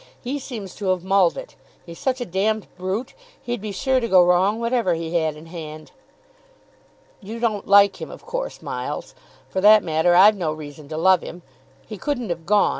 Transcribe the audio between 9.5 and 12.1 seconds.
that matter I've no reason to love him. He